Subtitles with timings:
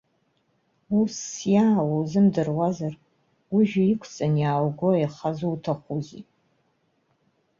[0.99, 1.23] Усс
[1.53, 2.93] иаауа узымдыруазар,
[3.55, 6.23] ужәҩа иқәҵаны иаауго аиха зуҭахузеи?